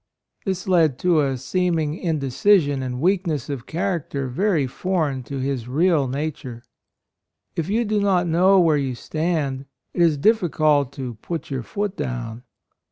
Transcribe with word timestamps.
This 0.45 0.67
led 0.67 0.97
to 1.05 1.19
a 1.21 1.37
seeming 1.37 1.93
inde 1.95 2.23
cision 2.23 2.81
and 2.81 2.99
weakness 2.99 3.51
of 3.51 3.67
character 3.67 4.27
very 4.29 4.65
foreign 4.65 5.21
to 5.25 5.37
his 5.37 5.67
real 5.67 6.07
nature. 6.07 6.63
If 7.55 7.69
you 7.69 7.85
do 7.85 7.99
not 7.99 8.25
know 8.25 8.59
where 8.59 8.77
you 8.77 8.95
stand, 8.95 9.65
it 9.93 10.01
is 10.01 10.17
difficult 10.17 10.91
to 10.93 11.13
"put 11.21 11.51
your 11.51 11.61
foot 11.61 11.95
down." 11.97 12.41